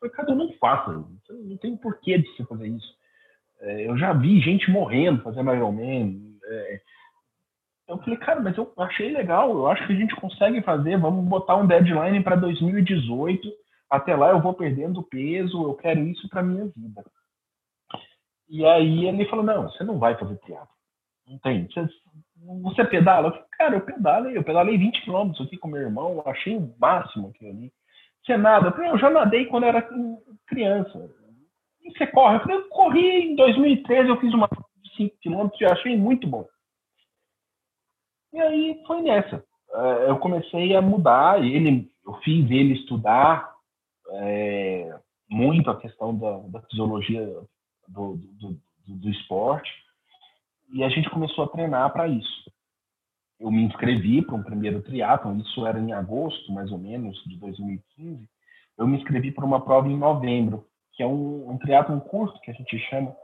[0.00, 3.00] Falei, cara, eu não faço, não tem porquê de você fazer isso.
[3.60, 6.38] É, eu já vi gente morrendo fazendo Ironman.
[6.42, 6.80] É,
[7.90, 11.24] eu falei, cara, mas eu achei legal, eu acho que a gente consegue fazer, vamos
[11.24, 13.48] botar um deadline para 2018,
[13.90, 17.04] até lá eu vou perdendo peso, eu quero isso para minha vida.
[18.48, 20.74] E aí ele falou, não, você não vai fazer teatro.
[21.26, 21.66] Não tem.
[21.66, 21.88] Você,
[22.62, 23.28] você pedala?
[23.28, 26.56] Eu falei, cara, eu pedalei, eu pedalei 20 quilômetros aqui com meu irmão, eu achei
[26.56, 27.72] o máximo aquilo ali.
[28.24, 28.68] Você nada?
[28.68, 29.88] Eu, falei, eu já nadei quando era
[30.46, 31.10] criança.
[31.82, 32.36] E você corre?
[32.36, 34.48] Eu falei, eu corri em 2013, eu fiz uma
[34.82, 36.46] de 5 quilômetros e achei muito bom.
[38.32, 39.44] E aí foi nessa.
[39.72, 43.54] É, eu comecei a mudar, ele, eu fiz ele estudar
[44.10, 47.26] é, muito a questão da, da fisiologia
[47.88, 49.70] do, do, do, do esporte
[50.72, 52.50] e a gente começou a treinar para isso.
[53.38, 57.36] Eu me inscrevi para um primeiro triatlon, isso era em agosto, mais ou menos, de
[57.36, 58.28] 2015.
[58.76, 62.50] Eu me inscrevi para uma prova em novembro, que é um, um triatlon curto, que
[62.50, 63.14] a gente chama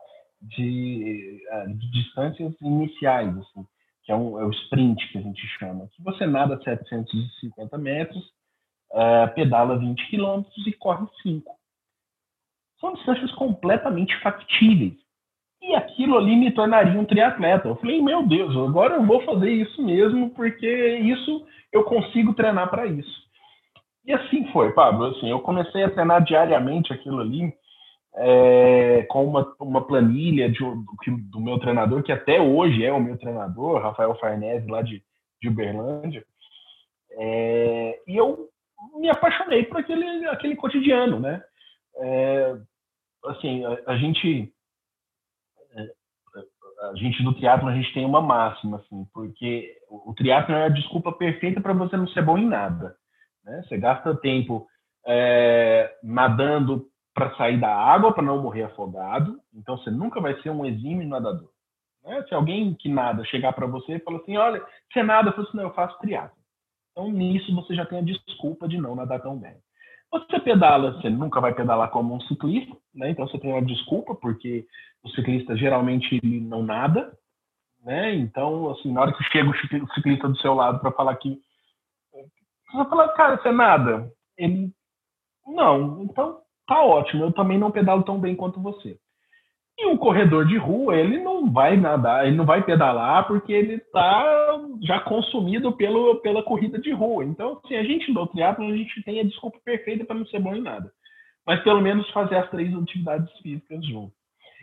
[0.41, 3.67] de, é, de distâncias iniciais, assim
[4.07, 8.25] que é, um, é o sprint que a gente chama, que você nada 750 metros,
[8.93, 11.53] uh, pedala 20 quilômetros e corre 5.
[12.81, 14.95] São distâncias completamente factíveis.
[15.61, 17.67] E aquilo ali me tornaria um triatleta.
[17.67, 22.71] Eu falei, meu Deus, agora eu vou fazer isso mesmo, porque isso eu consigo treinar
[22.71, 23.27] para isso.
[24.05, 25.07] E assim foi, Pablo.
[25.07, 27.53] Assim, eu comecei a treinar diariamente aquilo ali
[28.17, 30.87] é, com uma, uma planilha de, do,
[31.31, 35.03] do, meu treinador, que até hoje é o meu treinador, Rafael Farnese, lá de,
[35.41, 36.25] de Uberlândia.
[37.13, 38.49] É, e eu
[38.99, 41.43] me apaixonei por aquele, aquele cotidiano, né?
[41.99, 42.57] É,
[43.27, 44.53] assim, a, a gente
[46.79, 50.67] a gente no triatlo a gente tem uma máxima assim, porque o, o triatlo é
[50.67, 52.97] a desculpa perfeita para você não ser bom em nada,
[53.45, 53.63] né?
[53.67, 54.67] Você gasta tempo
[55.07, 59.41] é, nadando para sair da água, para não morrer afogado.
[59.55, 61.49] Então você nunca vai ser um exímio nadador.
[62.05, 62.23] Né?
[62.29, 65.49] Se alguém que nada chegar para você e falar assim, olha, você nada, eu falo
[65.49, 66.37] assim, não, eu faço triatlo.
[66.93, 69.57] Então nisso você já tem a desculpa de não nadar tão bem.
[70.13, 73.11] Você pedala, você nunca vai pedalar como um ciclista, né?
[73.11, 74.67] Então você tem uma desculpa porque
[75.03, 77.17] o ciclista geralmente ele não nada,
[77.83, 78.15] né?
[78.15, 81.41] Então assim, na hora que chega o ciclista do seu lado para falar que
[82.13, 84.71] você vai falar, cara, você nada, ele
[85.47, 86.05] não.
[86.05, 88.99] Então tá ótimo, eu também não pedalo tão bem quanto você.
[89.79, 93.75] E um corredor de rua, ele não vai nadar, ele não vai pedalar porque ele
[93.75, 97.25] está já consumido pelo, pela corrida de rua.
[97.25, 100.41] Então, assim, a gente no triatlo, a gente tem a desculpa perfeita para não ser
[100.41, 100.91] bom em nada.
[101.47, 104.15] Mas pelo menos fazer as três atividades físicas junto.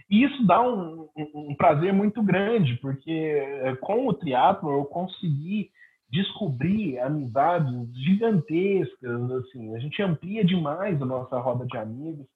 [0.10, 4.86] E isso dá um, um, um prazer muito grande, porque é, com o triatlo eu
[4.86, 5.70] consegui
[6.14, 12.28] descobrir amizades gigantescas, assim, a gente amplia demais a nossa roda de amigos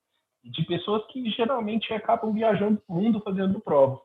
[0.44, 4.00] de pessoas que geralmente acabam viajando o mundo fazendo provas.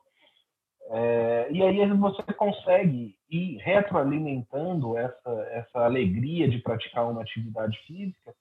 [0.89, 8.31] É, e aí você consegue ir retroalimentando essa, essa alegria de praticar uma atividade física,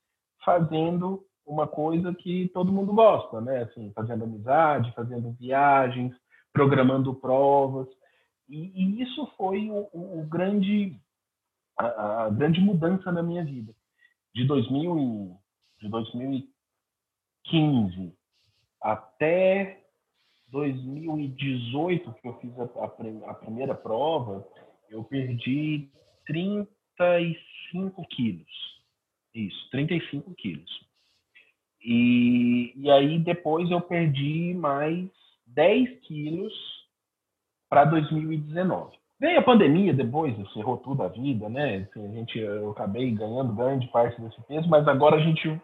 [0.45, 3.63] fazendo uma coisa que todo mundo gosta, né?
[3.63, 6.13] Assim, fazendo amizade, fazendo viagens,
[6.53, 7.89] programando provas.
[8.49, 11.01] E, e isso foi o, o grande,
[11.87, 13.73] a, a, grande mudança na minha vida.
[14.35, 15.37] De, 2000 e,
[15.83, 18.15] de 2015
[18.81, 19.85] até
[20.49, 22.87] 2018, que eu fiz a, a,
[23.31, 24.49] a primeira prova,
[24.91, 25.91] eu perdi
[26.27, 28.73] 35 quilos.
[29.35, 30.71] Isso, 35 quilos.
[31.81, 35.09] E, e aí depois eu perdi mais
[35.47, 36.53] 10 quilos
[37.69, 39.02] para 2019.
[39.23, 41.87] Veio a pandemia depois, encerrou tudo a vida, né?
[41.89, 45.63] Assim, a gente, eu acabei ganhando grande parte desse peso, mas agora a gente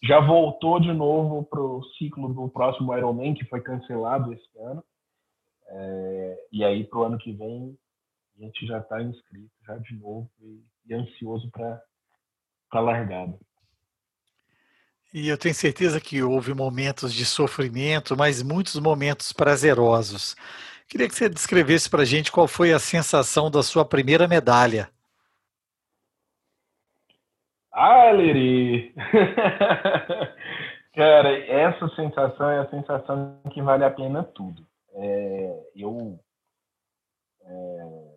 [0.00, 4.84] já voltou de novo para o ciclo do próximo Ironman, que foi cancelado esse ano.
[5.66, 7.76] É, e aí, para o ano que vem,
[8.38, 11.82] a gente já está inscrito já de novo e, e ansioso para
[12.70, 13.36] a largada.
[15.12, 20.36] E eu tenho certeza que houve momentos de sofrimento, mas muitos momentos prazerosos.
[20.88, 24.88] Queria que você descrevesse para a gente qual foi a sensação da sua primeira medalha.
[27.72, 28.94] Ah, Liri!
[30.94, 34.64] Cara, essa sensação é a sensação que vale a pena tudo.
[34.94, 36.20] É, eu,
[37.42, 38.14] é,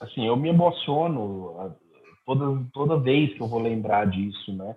[0.00, 1.76] assim, eu me emociono
[2.24, 4.76] toda, toda vez que eu vou lembrar disso, né?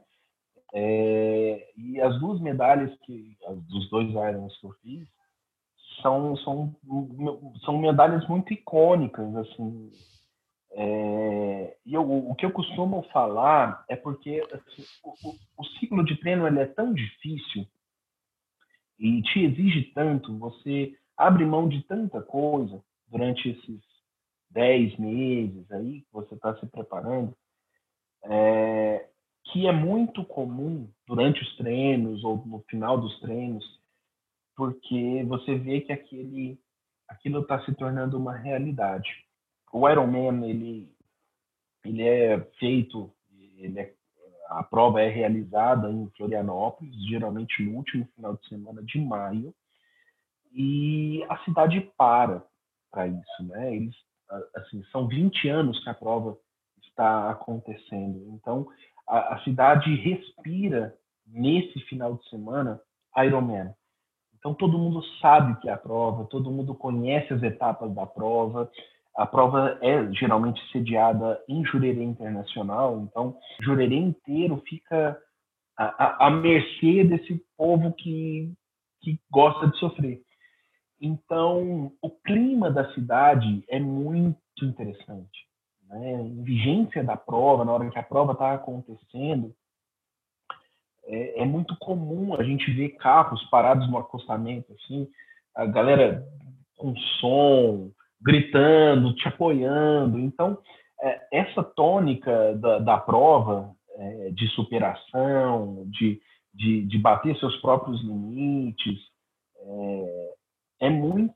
[0.73, 3.37] É, e as duas medalhas que,
[3.69, 5.07] dos dois Irons que eu fiz,
[6.01, 6.75] são, são,
[7.63, 9.91] são medalhas muito icônicas, assim.
[10.75, 16.15] É, e eu, o que eu costumo falar é porque assim, o, o, ciclo de
[16.15, 17.67] treino ele é tão difícil
[18.97, 23.81] e te exige tanto, você abre mão de tanta coisa durante esses
[24.49, 27.35] 10 meses aí que você está se preparando,
[28.23, 29.09] é,
[29.51, 33.63] que é muito comum durante os treinos ou no final dos treinos,
[34.55, 36.59] porque você vê que aquele
[37.07, 39.09] aquilo está se tornando uma realidade.
[39.71, 40.91] O Ironman ele
[41.83, 43.13] ele é feito,
[43.57, 43.93] ele é,
[44.47, 49.53] a prova é realizada em Florianópolis, geralmente no último final de semana de maio,
[50.53, 52.43] e a cidade para
[52.91, 53.75] para isso, né?
[53.75, 53.95] Eles
[54.55, 56.37] assim são 20 anos que a prova
[56.83, 58.31] está acontecendo.
[58.33, 58.67] Então,
[59.07, 62.79] a, a cidade respira nesse final de semana
[63.17, 63.73] Ironman.
[64.43, 68.69] Então todo mundo sabe que é a prova, todo mundo conhece as etapas da prova.
[69.15, 75.17] A prova é geralmente sediada em Jurerê Internacional, então Jurerê inteiro fica
[75.77, 78.51] à, à, à mercê desse povo que,
[79.01, 80.21] que gosta de sofrer.
[80.99, 85.47] Então, o clima da cidade é muito interessante
[85.93, 89.53] né, vigência da prova, na hora que a prova está acontecendo,
[91.05, 95.07] é, é, muito comum a gente ver carros parados no acostamento, assim,
[95.55, 96.25] a galera
[96.77, 100.19] com som, gritando, te apoiando.
[100.19, 100.57] Então,
[101.01, 106.19] é, essa tônica da, da prova, é, de superação, de,
[106.53, 108.99] de, de, bater seus próprios limites,
[109.59, 110.33] é,
[110.81, 111.33] é muito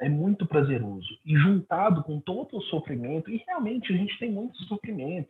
[0.00, 1.08] é muito prazeroso.
[1.24, 5.28] E juntado com todo o sofrimento, e realmente a gente tem muito sofrimento.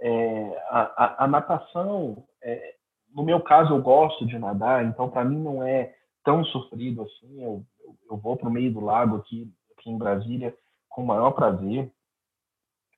[0.00, 2.73] É, a, a, a, natação, é,
[3.14, 7.42] no meu caso, eu gosto de nadar, então para mim não é tão sofrido assim.
[7.42, 10.54] Eu, eu, eu vou para o meio do lago aqui, aqui em Brasília
[10.88, 11.90] com o maior prazer.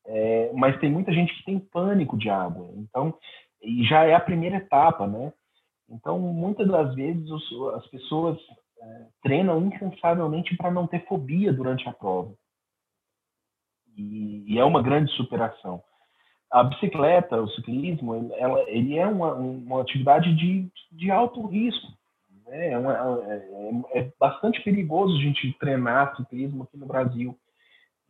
[0.06, 3.12] É, mas tem muita gente que tem pânico de água, então
[3.60, 5.32] e já é a primeira etapa, né?
[5.88, 8.38] Então muitas das vezes os, as pessoas
[8.80, 12.32] é, treinam incansavelmente para não ter fobia durante a prova.
[13.96, 15.82] E, e, é uma grande superação.
[16.50, 21.86] A bicicleta, o ciclismo, ela, ele é uma, uma atividade de, de alto risco.
[22.46, 22.72] Né?
[22.72, 22.92] É, uma,
[23.26, 23.48] é,
[23.94, 27.38] é, bastante perigoso a gente treinar ciclismo aqui no Brasil.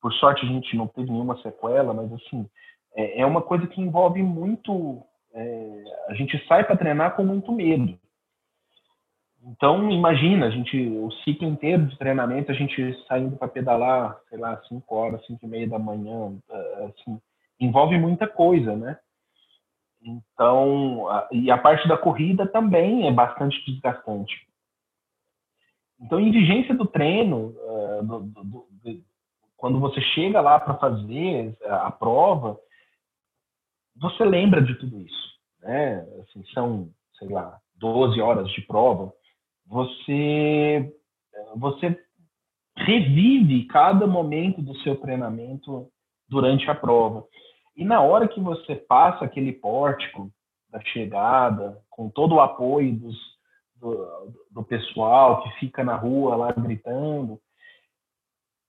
[0.00, 2.48] por sorte a gente não teve nenhuma sequela, mas assim,
[2.94, 5.02] é, é uma coisa que envolve muito.
[5.32, 7.98] É, a gente sai para treinar com muito medo.
[9.42, 14.38] Então, imagina, a gente, o ciclo inteiro de treinamento, a gente saindo para pedalar, sei
[14.38, 17.18] lá, 5 horas, 5 e meia da manhã, eh, assim,
[17.58, 18.98] envolve muita coisa, né?
[20.02, 24.34] Então, a, e a parte da corrida também é bastante desgastante.
[26.00, 29.04] Então, em vigência do treino, uh, do, do, do,
[29.56, 32.58] quando você chega lá para fazer a prova,
[34.00, 36.00] você lembra de tudo isso, né?
[36.22, 39.12] Assim, são, sei lá, 12 horas de prova.
[39.66, 40.92] Você,
[41.56, 41.96] você
[42.76, 45.88] revive cada momento do seu treinamento
[46.28, 47.26] durante a prova.
[47.76, 50.30] E na hora que você passa aquele pórtico
[50.70, 53.16] da chegada, com todo o apoio dos,
[53.76, 57.38] do, do pessoal que fica na rua lá gritando,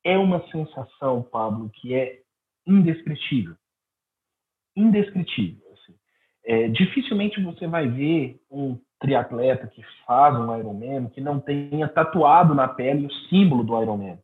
[0.03, 2.19] é uma sensação, Pablo, que é
[2.65, 3.55] indescritível.
[4.75, 5.61] Indescritível.
[5.73, 5.95] Assim.
[6.45, 12.53] É, dificilmente você vai ver um triatleta que faz um Ironman que não tenha tatuado
[12.53, 14.19] na pele o símbolo do Ironman.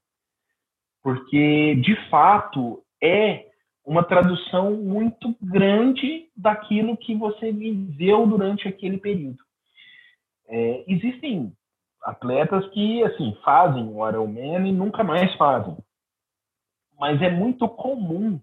[1.01, 3.47] Porque, de fato, é
[3.85, 9.37] uma tradução muito grande daquilo que você viveu durante aquele período.
[10.47, 11.53] É, existem
[12.03, 15.77] atletas que assim fazem o Ironman e nunca mais fazem.
[16.99, 18.39] Mas é muito comum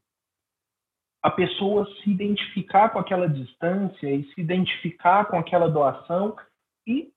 [1.24, 6.36] a pessoa se identificar com aquela distância e se identificar com aquela doação
[6.86, 7.08] e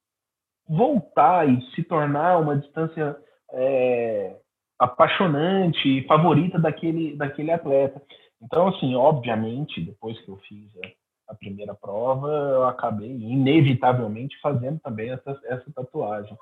[0.66, 3.18] voltar e se tornar uma distância
[3.52, 4.38] é,
[4.80, 8.02] apaixonante e favorita daquele, daquele atleta.
[8.42, 14.80] Então, assim, obviamente, depois que eu fiz a, a primeira prova, eu acabei inevitavelmente fazendo
[14.80, 16.38] também essa, essa tatuagem.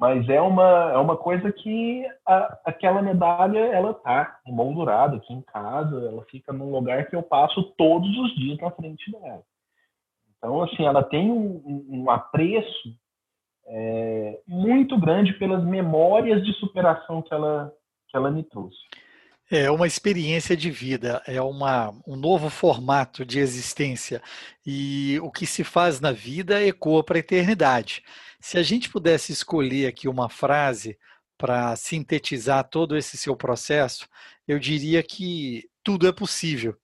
[0.00, 5.42] Mas é uma, é uma coisa que a, aquela medalha, ela tá emoldurada aqui em
[5.42, 9.42] casa, ela fica num lugar que eu passo todos os dias na frente dela.
[10.38, 12.96] Então, assim, ela tem um, um apreço
[13.66, 17.70] é, muito grande pelas memórias de superação que ela,
[18.08, 18.78] que ela me trouxe.
[19.50, 24.22] É uma experiência de vida, é uma, um novo formato de existência.
[24.64, 28.02] E o que se faz na vida ecoa para a eternidade.
[28.40, 30.98] Se a gente pudesse escolher aqui uma frase
[31.36, 34.08] para sintetizar todo esse seu processo,
[34.48, 36.76] eu diria que tudo é possível.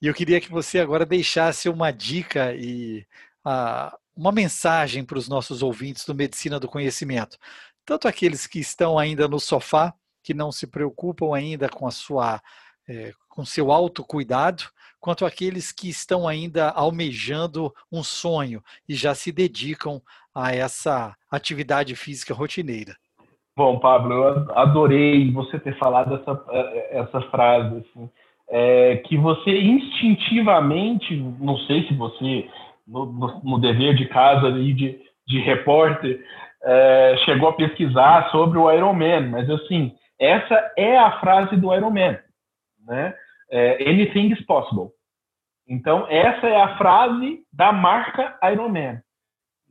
[0.00, 3.06] E eu queria que você agora deixasse uma dica e
[3.46, 7.38] uh, uma mensagem para os nossos ouvintes do Medicina do Conhecimento.
[7.84, 12.42] Tanto aqueles que estão ainda no sofá que não se preocupam ainda com a sua
[12.88, 14.64] é, com seu autocuidado,
[15.00, 19.98] quanto aqueles que estão ainda almejando um sonho e já se dedicam
[20.34, 22.94] a essa atividade física rotineira.
[23.56, 26.44] Bom, Pablo, eu adorei você ter falado essa,
[26.90, 28.10] essa frase, assim,
[28.50, 32.46] é, que você instintivamente, não sei se você,
[32.86, 36.22] no, no, dever de casa de, de repórter,
[36.62, 41.90] é, chegou a pesquisar sobre o Ironman, mas assim, essa é a frase do Iron
[41.90, 42.18] Man,
[42.86, 43.14] né?
[43.50, 44.90] É, Anything is possible.
[45.68, 49.00] Então, essa é a frase da marca Iron Man.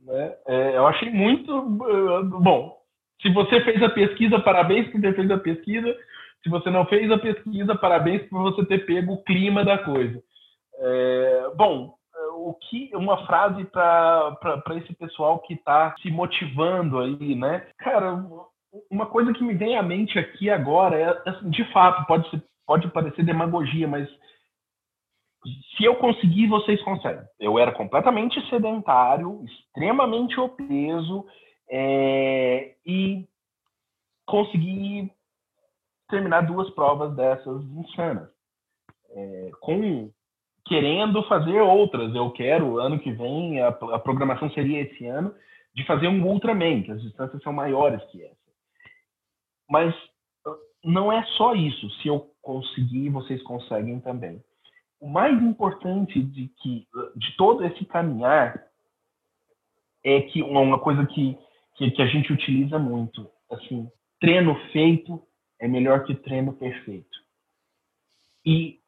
[0.04, 0.34] Né?
[0.46, 2.78] É, eu achei muito uh, bom.
[3.20, 5.94] Se você fez a pesquisa, parabéns por ter feito a pesquisa.
[6.42, 10.22] Se você não fez a pesquisa, parabéns por você ter pego o clima da coisa.
[10.78, 11.94] É, bom,
[12.36, 17.66] o que uma frase para esse pessoal que está se motivando aí, né?
[17.78, 18.24] Cara,
[18.90, 22.42] uma coisa que me vem à mente aqui agora é, assim, de fato, pode, ser,
[22.70, 24.08] pode parecer demagogia, mas
[25.76, 27.24] se eu conseguir, vocês conseguem.
[27.40, 31.26] Eu era completamente sedentário, extremamente obeso,
[31.68, 33.26] é, e
[34.24, 35.10] consegui
[36.08, 38.28] terminar duas provas dessas insanas.
[39.10, 40.08] É, com
[40.64, 42.14] querendo fazer outras.
[42.14, 45.34] Eu quero, ano que vem, a, a programação seria esse ano,
[45.74, 48.36] de fazer um Ultraman, que as distâncias são maiores que essa.
[49.68, 49.92] Mas
[50.84, 51.90] não é só isso.
[51.96, 54.42] Se eu conseguir, vocês conseguem também.
[55.00, 58.62] O mais importante de que de todo esse caminhar
[60.04, 61.38] é que uma coisa que,
[61.76, 65.22] que, que a gente utiliza muito, assim, treino feito
[65.58, 67.18] é melhor que treino perfeito.
[68.44, 68.80] E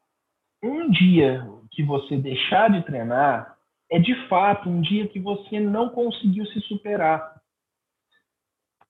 [0.61, 3.57] um dia que você deixar de treinar
[3.91, 7.41] é de fato um dia que você não conseguiu se superar.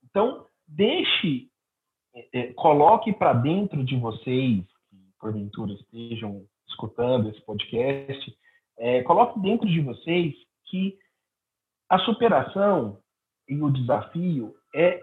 [0.04, 1.50] Então, deixe
[2.14, 8.38] é, é, coloque para dentro de vocês, que porventura estejam escutando esse podcast,
[8.78, 10.34] é, coloque dentro de vocês
[10.66, 10.98] que
[11.90, 13.00] a superação
[13.48, 15.00] e o desafio é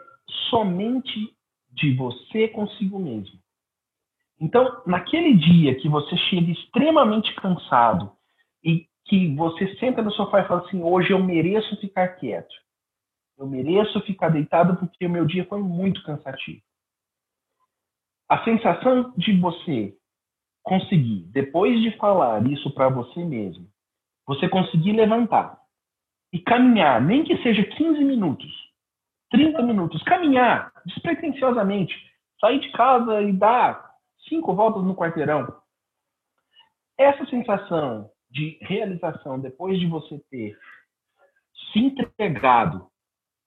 [0.51, 1.35] somente
[1.71, 3.39] de você consigo mesmo.
[4.41, 8.11] Então, naquele dia que você chega extremamente cansado
[8.65, 12.55] e que você senta no sofá e fala assim: hoje eu mereço ficar quieto,
[13.39, 16.63] Eu mereço ficar deitado porque o meu dia foi muito cansativo.
[18.31, 19.93] A sensação de você
[20.63, 23.69] conseguir, depois de falar isso para você mesmo,
[24.25, 25.59] você conseguir levantar
[26.33, 28.49] e caminhar, nem que seja 15 minutos,
[29.33, 31.93] 30 minutos, caminhar despretensiosamente,
[32.41, 33.91] sair de casa e dar
[34.29, 35.53] cinco voltas no quarteirão.
[36.97, 40.57] Essa sensação de realização depois de você ter
[41.73, 42.89] se entregado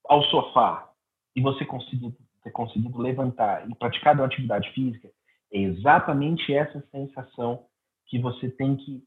[0.09, 0.91] ao sofá
[1.33, 2.13] e você conseguir,
[2.43, 5.09] ter conseguido levantar e praticar uma atividade física,
[5.51, 7.65] é exatamente essa sensação
[8.07, 9.01] que você tem que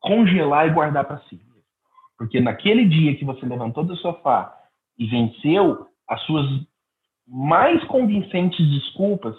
[0.00, 1.40] congelar e guardar para si.
[2.16, 4.56] Porque naquele dia que você levantou do sofá
[4.98, 6.46] e venceu as suas
[7.26, 9.34] mais convincentes desculpas,